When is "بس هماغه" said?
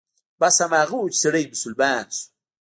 0.39-0.95